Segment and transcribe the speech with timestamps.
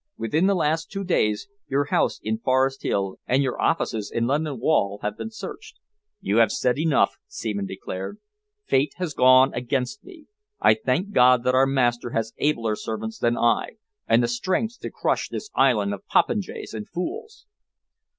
[0.17, 4.59] "Within the last two days, your house in Forest Hill and your offices in London
[4.59, 5.77] Wall have been searched."
[6.19, 8.17] "You have said enough," Seaman declared.
[8.65, 10.25] "Fate has gone against me.
[10.59, 13.73] I thank God that our master has abler servants than I
[14.07, 17.45] and the strength to crush this island of popinjays and fools!"